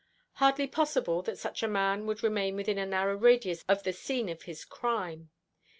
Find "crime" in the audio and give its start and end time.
4.65-5.29